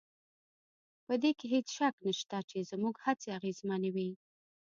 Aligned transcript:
په 1.05 1.13
دې 1.21 1.31
کې 1.37 1.45
هېڅ 1.53 1.67
شک 1.77 1.95
نشته 2.07 2.37
چې 2.49 2.57
زموږ 2.71 2.95
هڅې 3.05 3.29
اغېزمنې 3.37 3.89
وې 3.95 4.09